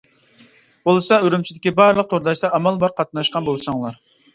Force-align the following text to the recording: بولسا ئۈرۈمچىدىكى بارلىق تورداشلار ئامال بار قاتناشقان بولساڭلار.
بولسا 0.89 1.19
ئۈرۈمچىدىكى 1.27 1.75
بارلىق 1.83 2.11
تورداشلار 2.17 2.59
ئامال 2.61 2.85
بار 2.87 3.01
قاتناشقان 3.01 3.51
بولساڭلار. 3.53 4.07